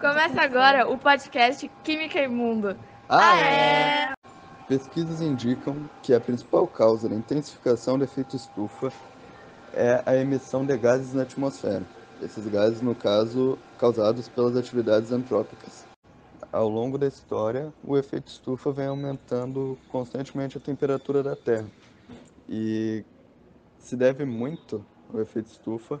[0.00, 2.74] Começa agora o podcast Química Imundo.
[3.06, 4.12] Ah, é?
[4.66, 8.90] Pesquisas indicam que a principal causa da intensificação do efeito estufa
[9.74, 11.82] é a emissão de gases na atmosfera.
[12.22, 15.84] Esses gases, no caso, causados pelas atividades antrópicas.
[16.50, 21.68] Ao longo da história, o efeito estufa vem aumentando constantemente a temperatura da Terra.
[22.48, 23.04] E
[23.78, 24.82] se deve muito
[25.12, 26.00] o efeito estufa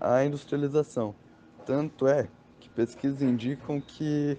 [0.00, 1.14] à industrialização.
[1.66, 2.26] Tanto é
[2.60, 4.38] que pesquisas indicam que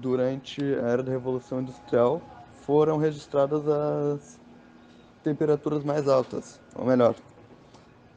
[0.00, 2.20] durante a era da Revolução Industrial
[2.64, 4.40] foram registradas as
[5.22, 7.14] temperaturas mais altas, ou melhor,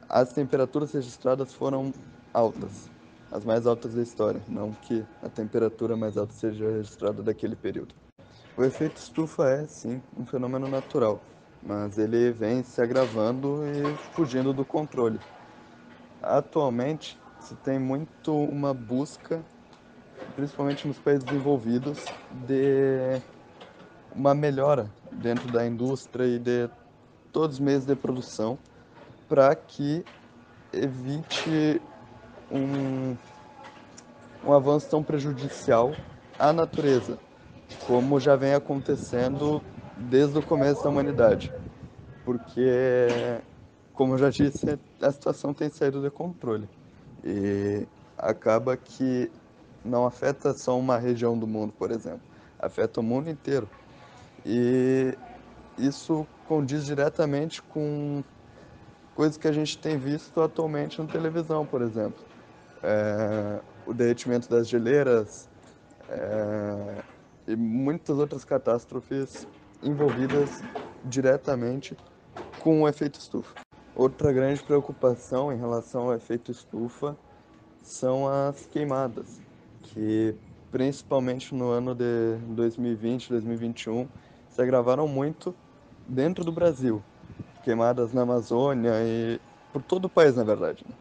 [0.08, 1.92] as temperaturas registradas foram
[2.32, 2.90] altas,
[3.30, 7.94] as mais altas da história, não que a temperatura mais alta seja registrada daquele período.
[8.56, 11.20] O efeito estufa é, sim, um fenômeno natural,
[11.62, 15.20] mas ele vem se agravando e fugindo do controle.
[16.22, 19.44] Atualmente, se tem muito uma busca,
[20.34, 23.20] principalmente nos países desenvolvidos, de
[24.14, 26.68] uma melhora dentro da indústria e de
[27.32, 28.58] todos os meios de produção
[29.28, 30.04] para que
[30.72, 31.80] evite
[32.50, 33.16] um,
[34.42, 35.92] um avanço tão prejudicial
[36.38, 37.18] à natureza,
[37.86, 39.62] como já vem acontecendo
[39.96, 41.52] desde o começo da humanidade.
[42.24, 43.42] Porque,
[43.92, 46.77] como eu já disse, a situação tem saído de controle.
[47.24, 49.30] E acaba que
[49.84, 52.20] não afeta só uma região do mundo, por exemplo,
[52.58, 53.68] afeta o mundo inteiro.
[54.44, 55.16] E
[55.78, 58.22] isso condiz diretamente com
[59.14, 62.24] coisas que a gente tem visto atualmente na televisão, por exemplo.
[62.82, 65.48] É, o derretimento das geleiras
[66.08, 67.02] é,
[67.48, 69.46] e muitas outras catástrofes
[69.82, 70.62] envolvidas
[71.04, 71.96] diretamente
[72.60, 73.67] com o efeito estufa.
[73.98, 77.16] Outra grande preocupação em relação ao efeito estufa
[77.82, 79.40] são as queimadas,
[79.82, 80.36] que
[80.70, 84.06] principalmente no ano de 2020, 2021,
[84.50, 85.52] se agravaram muito
[86.08, 87.02] dentro do Brasil
[87.64, 89.40] queimadas na Amazônia e
[89.72, 90.84] por todo o país, na verdade.
[90.88, 90.94] Né?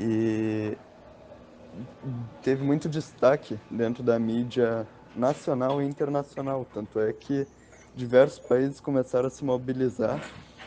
[0.00, 0.76] E
[2.42, 4.84] teve muito destaque dentro da mídia
[5.14, 7.46] nacional e internacional, tanto é que
[7.94, 10.20] diversos países começaram a se mobilizar,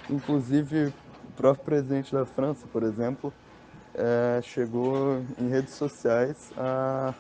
[0.10, 0.94] inclusive
[1.24, 3.36] o próprio presidente da França, por exemplo,
[3.94, 7.16] é, chegou em redes sociais a,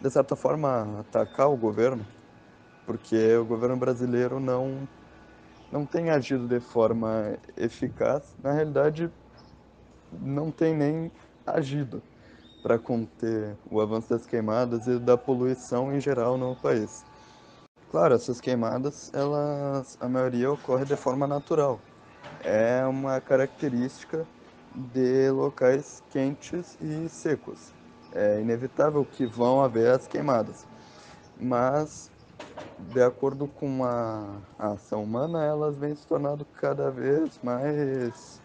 [0.00, 2.08] de certa forma, atacar o governo,
[2.86, 4.88] porque o governo brasileiro não
[5.70, 9.12] não tem agido de forma eficaz, na realidade
[10.10, 11.12] não tem nem
[11.44, 12.02] agido
[12.62, 17.04] para conter o avanço das queimadas e da poluição em geral no país.
[17.88, 21.86] Claro, essas queimadas, elas, a maioria ocorre de forma natural.
[22.44, 24.26] É uma característica
[24.74, 27.72] de locais quentes e secos.
[28.12, 30.66] É inevitável que vão haver as queimadas.
[31.38, 32.10] Mas
[32.78, 38.42] de acordo com a, ação humana, elas vêm se tornando cada vez mais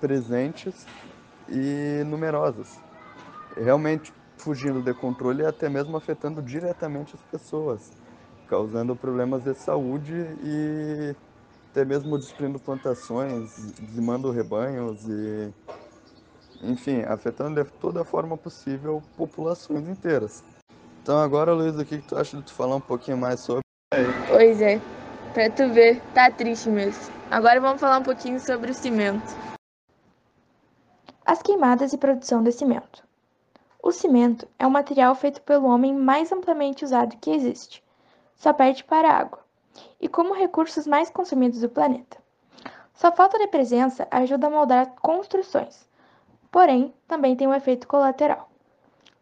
[0.00, 0.86] presentes
[1.48, 2.80] e numerosas.
[3.56, 7.92] Realmente fugindo de controle e até mesmo afetando diretamente as pessoas,
[8.48, 11.14] causando problemas de saúde e
[11.72, 15.50] até mesmo destruindo plantações, dizimando rebanhos e,
[16.62, 20.44] enfim, afetando de toda forma possível populações inteiras.
[21.02, 23.62] Então agora, Luiz, o que, tu acha de tu falar um pouquinho mais sobre?
[24.28, 24.78] Pois é,
[25.32, 27.10] pra tu ver, tá triste mesmo.
[27.30, 29.34] Agora vamos falar um pouquinho sobre o cimento.
[31.24, 33.02] As queimadas e produção de cimento.
[33.82, 37.82] O cimento é um material feito pelo homem mais amplamente usado que existe.
[38.36, 39.41] Só perde para a água.
[40.00, 42.18] E como recursos mais consumidos do planeta.
[42.94, 45.88] Sua falta de presença ajuda a moldar construções,
[46.50, 48.48] porém também tem um efeito colateral.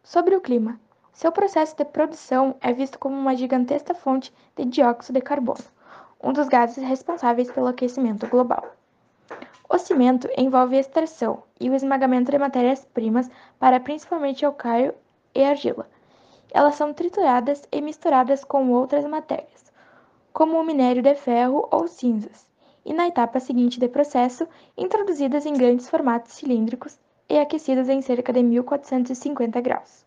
[0.03, 0.79] Sobre o clima,
[1.13, 5.63] seu processo de produção é visto como uma gigantesca fonte de dióxido de carbono,
[6.23, 8.75] um dos gases responsáveis pelo aquecimento global.
[9.69, 14.93] O cimento envolve a extração e o esmagamento de matérias-primas para principalmente o caio
[15.33, 15.87] e argila.
[16.51, 19.60] Elas são trituradas e misturadas com outras matérias,
[20.33, 22.47] como o minério de ferro ou cinzas,
[22.85, 24.47] e na etapa seguinte do processo,
[24.77, 26.97] introduzidas em grandes formatos cilíndricos
[27.29, 30.05] e aquecidas em cerca de 1450 graus.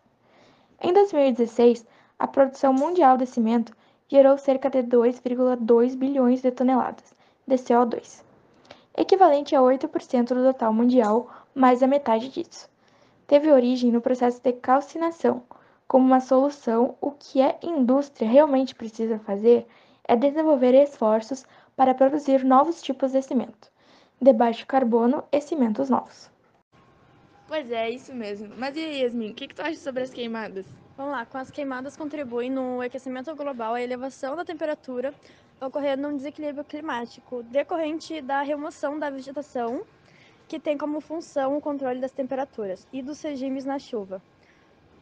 [0.81, 1.85] Em 2016,
[2.19, 3.75] a produção mundial de cimento
[4.07, 7.15] gerou cerca de 2,2 bilhões de toneladas
[7.47, 8.23] de CO2,
[8.97, 12.69] equivalente a 8% do total mundial, mais a metade disso.
[13.27, 15.43] Teve origem no processo de calcinação.
[15.87, 19.67] Como uma solução, o que a indústria realmente precisa fazer
[20.07, 23.71] é desenvolver esforços para produzir novos tipos de cimento,
[24.21, 26.29] de baixo carbono e cimentos novos.
[27.47, 28.53] Pois é, é isso mesmo.
[28.57, 30.65] Mas e aí, Yasmin, o que, que tu acha sobre as queimadas?
[30.97, 35.13] Vamos lá, com as queimadas contribuem no aquecimento global a elevação da temperatura,
[35.61, 39.83] ocorrendo um desequilíbrio climático decorrente da remoção da vegetação,
[40.47, 44.21] que tem como função o controle das temperaturas e dos regimes na chuva.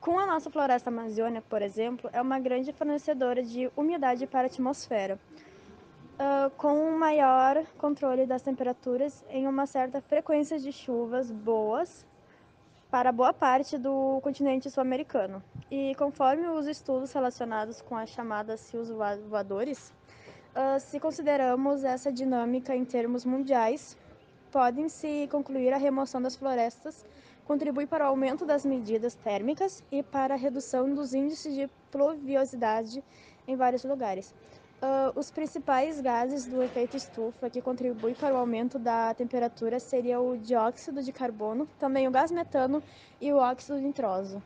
[0.04, 4.46] Com a nossa floresta amazônica, por exemplo, é uma grande fornecedora de umidade para a
[4.48, 5.18] atmosfera,
[6.20, 12.06] uh, com um maior controle das temperaturas em uma certa frequência de chuvas boas
[12.92, 15.42] para boa parte do continente sul-americano.
[15.72, 18.90] E conforme os estudos relacionados com as chamadas rios
[19.30, 19.94] voadores,
[20.54, 23.98] uh, se consideramos essa dinâmica em termos mundiais,
[24.54, 27.04] podem-se concluir a remoção das florestas
[27.44, 33.04] contribui para o aumento das medidas térmicas e para a redução dos índices de pluviosidade
[33.48, 34.34] em vários lugares.
[34.82, 40.32] Uh, os principais gases do efeito estufa que contribuem para o aumento da temperatura seriam
[40.32, 42.84] o dióxido de carbono, também o gás metano
[43.20, 44.42] e o óxido nitroso.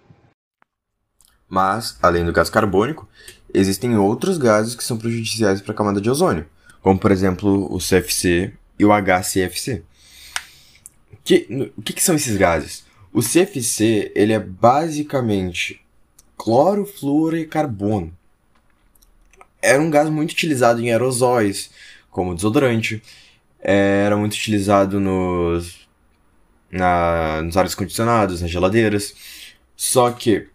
[1.49, 3.07] Mas, além do gás carbônico,
[3.53, 6.47] existem outros gases que são prejudiciais para a camada de ozônio,
[6.81, 9.83] como por exemplo o CFC e o HCFC.
[11.27, 12.85] Que, o que, que são esses gases?
[13.11, 15.81] O CFC ele é basicamente
[16.37, 18.15] cloro, flúor e carbono
[19.61, 21.69] era um gás muito utilizado em aerosóis,
[22.09, 23.01] como desodorante.
[23.59, 25.87] Era muito utilizado nos,
[26.71, 29.13] na, nos ares condicionados, nas geladeiras.
[29.75, 30.47] Só que,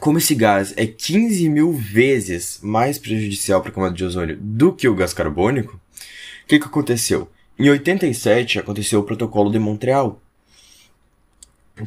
[0.00, 4.72] como esse gás é 15 mil vezes mais prejudicial para a camada de ozônio do
[4.72, 7.30] que o gás carbônico, o que, que aconteceu?
[7.58, 10.20] Em 87 aconteceu o Protocolo de Montreal,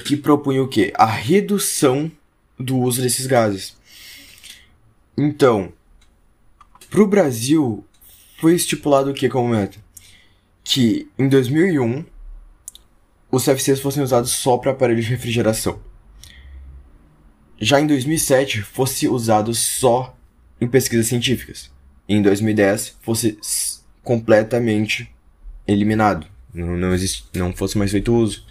[0.04, 0.92] que propunha o quê?
[0.96, 2.12] A redução
[2.58, 3.78] do uso desses gases.
[5.18, 5.72] Então,
[6.90, 7.86] para o Brasil,
[8.40, 9.78] foi estipulado o que como meta?
[10.64, 12.06] Que em 2001
[13.32, 15.80] os CFCs fossem usados só para aparelhos de refrigeração.
[17.60, 20.18] Já em 2007 fosse usado só
[20.60, 21.72] em pesquisas científicas.
[22.08, 23.38] E em 2010 fosse
[24.04, 25.14] completamente
[25.72, 26.28] eliminado.
[26.54, 28.46] Não, não, existe, não fosse mais feito uso.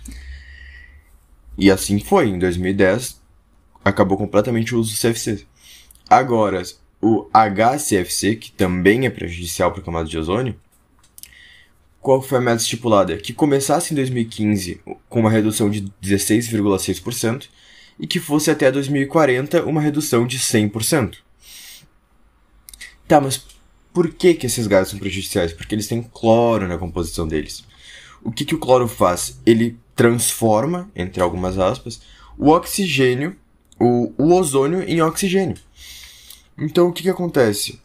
[1.57, 2.29] E assim foi.
[2.29, 3.21] Em 2010
[3.85, 5.47] acabou completamente o uso do CFC.
[6.09, 6.63] Agora,
[7.01, 10.59] o HCFC, que também é prejudicial para a camada de ozônio,
[12.01, 13.17] qual foi a meta estipulada?
[13.19, 17.49] Que começasse em 2015 com uma redução de 16,6%
[17.99, 21.17] e que fosse até 2040 uma redução de 100%.
[23.07, 23.45] Tá, mas
[23.99, 25.53] por que, que esses gases são prejudiciais?
[25.53, 27.65] Porque eles têm cloro na composição deles.
[28.23, 29.41] O que, que o cloro faz?
[29.45, 32.01] Ele transforma, entre algumas aspas,
[32.39, 33.35] o oxigênio,
[33.77, 35.57] o, o ozônio em oxigênio.
[36.57, 37.81] Então, o que que acontece?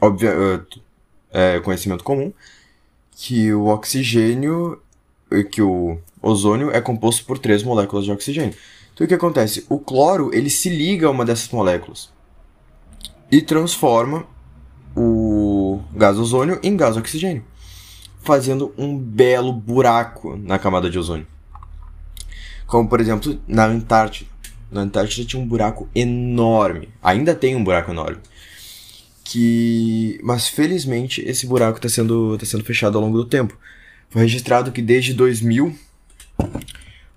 [0.00, 0.64] Óbvio,
[1.32, 2.32] é conhecimento comum
[3.10, 4.80] que o oxigênio,
[5.50, 8.54] que o ozônio é composto por três moléculas de oxigênio.
[8.94, 9.66] Então, o que acontece?
[9.68, 12.08] O cloro, ele se liga a uma dessas moléculas
[13.32, 14.35] e transforma
[14.96, 17.44] o gás ozônio em gás oxigênio,
[18.22, 21.26] fazendo um belo buraco na camada de ozônio.
[22.66, 24.36] Como, por exemplo, na Antártida
[24.70, 26.88] na Antártida tinha um buraco enorme.
[27.02, 28.18] Ainda tem um buraco enorme.
[29.24, 30.18] Que.
[30.22, 33.56] Mas felizmente esse buraco está sendo, tá sendo fechado ao longo do tempo.
[34.10, 35.76] Foi registrado que desde 2000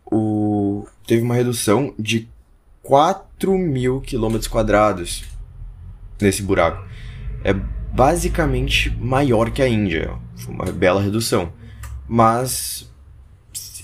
[0.06, 0.88] o...
[1.06, 2.28] teve uma redução de
[2.82, 5.24] 4 mil quilômetros quadrados
[6.20, 6.89] nesse buraco.
[7.44, 10.14] É basicamente maior que a Índia.
[10.36, 11.52] Foi uma bela redução.
[12.08, 12.92] Mas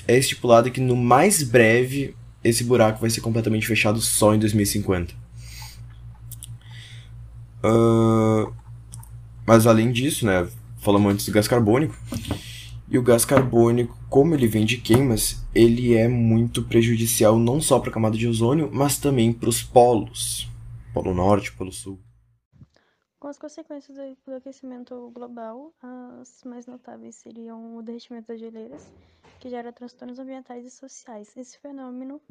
[0.07, 5.13] é estipulado que no mais breve esse buraco vai ser completamente fechado só em 2050.
[7.63, 8.53] Uh,
[9.45, 10.47] mas além disso, né,
[10.79, 11.95] falamos antes do gás carbônico,
[12.87, 17.79] e o gás carbônico, como ele vem de queimas, ele é muito prejudicial não só
[17.79, 20.47] para a camada de ozônio, mas também para os polos,
[20.93, 21.99] polo norte, polo sul.
[23.25, 28.87] Com as consequências do aquecimento global, as mais notáveis seriam o derretimento das geleiras,
[29.39, 31.35] que gera transtornos ambientais e sociais.
[31.35, 32.21] Esse fenômeno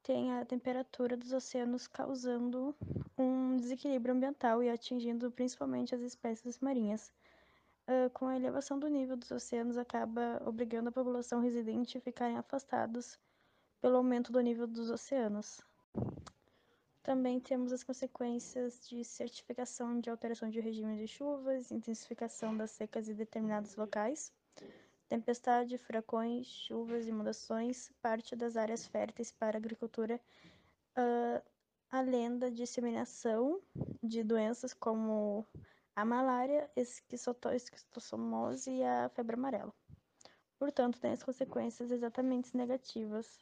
[0.00, 2.72] tem a temperatura dos oceanos causando
[3.18, 7.12] um desequilíbrio ambiental e atingindo principalmente as espécies marinhas.
[7.88, 12.38] Uh, com a elevação do nível dos oceanos, acaba obrigando a população residente a ficarem
[12.38, 13.18] afastados
[13.80, 15.60] pelo aumento do nível dos oceanos.
[17.04, 23.10] Também temos as consequências de certificação de alteração de regime de chuvas, intensificação das secas
[23.10, 24.32] em determinados locais,
[25.06, 30.18] tempestade, furacões, chuvas, inundações, parte das áreas férteis para agricultura,
[30.96, 31.42] uh,
[31.90, 33.60] além da disseminação
[34.02, 35.46] de doenças como
[35.94, 39.74] a malária, esquistossomose e a febre amarela.
[40.58, 43.38] portanto, tem as consequências exatamente negativas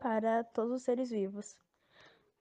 [0.00, 1.54] para todos os seres vivos.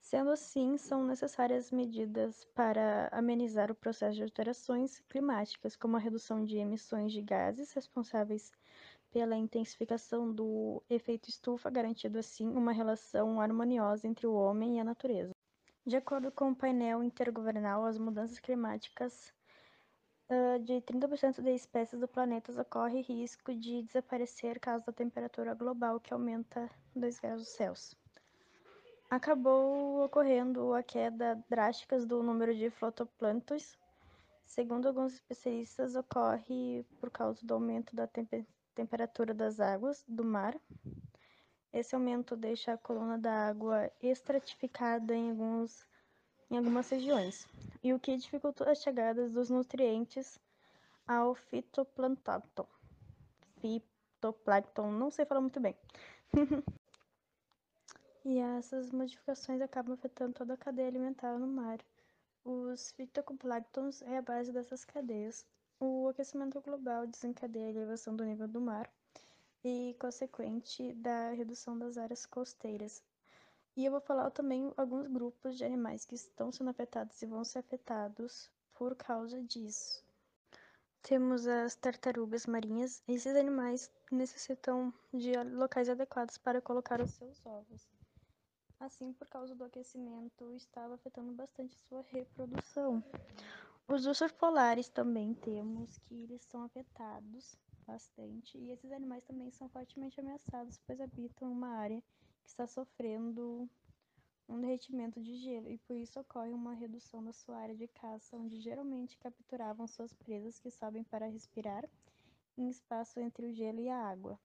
[0.06, 6.46] Sendo assim, são necessárias medidas para amenizar o processo de alterações climáticas, como a redução
[6.46, 8.52] de emissões de gases responsáveis
[9.10, 14.84] pela intensificação do efeito estufa, garantindo assim uma relação harmoniosa entre o homem e a
[14.84, 15.32] natureza.
[15.84, 19.34] De acordo com o painel intergovernal, as mudanças climáticas
[20.30, 26.00] uh, de 30% das espécies do planeta ocorre risco de desaparecer caso da temperatura global
[26.00, 28.05] que aumenta 2 graus Celsius
[29.10, 33.78] acabou ocorrendo a queda drástica do número de fitoplânctons.
[34.46, 38.32] Segundo alguns especialistas, ocorre por causa do aumento da temp
[38.76, 40.60] temperatura das águas do mar.
[41.72, 45.88] Esse aumento deixa a coluna da água estratificada em, alguns,
[46.52, 47.48] em algumas regiões,
[47.82, 50.38] e o que dificulta as chegadas dos nutrientes
[51.08, 52.68] ao fitoplâncton.
[53.62, 55.76] Fitoplâncton, não sei falar muito bem.
[58.28, 61.78] E essas modificações acabam afetando toda a cadeia alimentar no mar.
[62.44, 65.46] Os fitoplânctons é a base dessas cadeias.
[65.80, 68.92] O aquecimento global desencadeia a elevação do nível do mar
[69.64, 73.04] e consequente da redução das áreas costeiras.
[73.78, 77.44] E eu vou falar também alguns grupos de animais que estão sendo afetados e vão
[77.44, 80.04] ser afetados por causa disso.
[81.04, 83.04] Temos as tartarugas marinhas.
[83.08, 87.95] Esses animais necessitam de locais adequados para colocar os seus ovos.
[88.86, 93.04] Assim, por causa do aquecimento, estava afetando bastante sua reprodução.
[93.88, 99.68] Os ursos polares também temos que eles são afetados bastante e esses animais também são
[99.70, 102.00] fortemente ameaçados, pois habitam uma área
[102.44, 103.68] que está sofrendo
[104.48, 108.38] um derretimento de gelo e por isso ocorre uma redução da sua área de caça,
[108.38, 111.90] onde geralmente capturavam suas presas que sobem para respirar
[112.56, 114.40] em espaço entre o gelo e a água.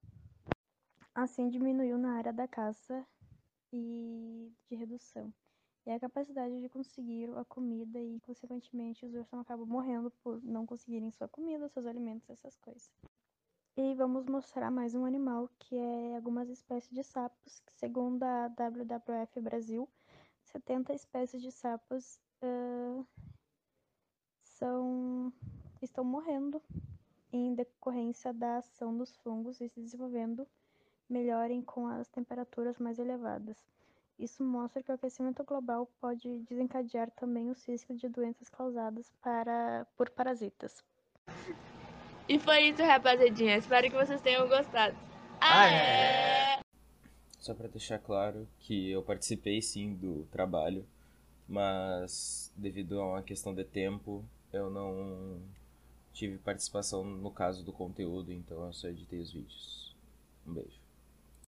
[1.14, 3.06] Assim diminuiu na área da caça
[3.73, 5.33] e de redução.
[5.87, 10.67] E a capacidade de conseguir a comida e, consequentemente, os ursos acabam morrendo por não
[10.67, 12.91] conseguirem sua comida, seus alimentos, essas coisas.
[13.77, 18.49] E vamos mostrar mais um animal que é algumas espécies de sapos, que segundo a
[18.49, 19.89] WWF Brasil,
[20.45, 23.07] 70 espécies de sapos uh,
[24.43, 25.33] são,
[25.81, 26.61] estão morrendo
[27.33, 30.47] em decorrência da ação dos fungos e se desenvolvendo
[31.11, 33.57] melhorem com as temperaturas mais elevadas.
[34.19, 39.87] Isso mostra que o aquecimento global pode desencadear também o risco de doenças causadas para,
[39.97, 40.85] por parasitas.
[42.29, 43.57] E foi isso, rapaziadinha.
[43.57, 44.97] Espero que vocês tenham gostado.
[45.40, 46.61] Ah, é!
[47.38, 50.87] Só para deixar claro que eu participei sim do trabalho,
[51.49, 55.40] mas devido a uma questão de tempo, eu não
[56.12, 59.97] tive participação no caso do conteúdo, então eu só editei os vídeos.
[60.47, 60.80] Um beijo.